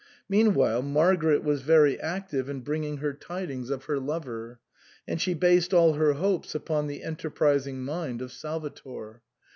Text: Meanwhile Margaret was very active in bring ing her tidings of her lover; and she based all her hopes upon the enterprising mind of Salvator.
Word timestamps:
Meanwhile 0.27 0.81
Margaret 0.81 1.43
was 1.43 1.61
very 1.61 1.99
active 2.01 2.49
in 2.49 2.61
bring 2.61 2.83
ing 2.85 2.97
her 2.97 3.13
tidings 3.13 3.69
of 3.69 3.83
her 3.83 3.99
lover; 3.99 4.59
and 5.07 5.21
she 5.21 5.35
based 5.35 5.75
all 5.75 5.93
her 5.93 6.13
hopes 6.13 6.55
upon 6.55 6.87
the 6.87 7.03
enterprising 7.03 7.83
mind 7.83 8.19
of 8.23 8.31
Salvator. 8.31 9.21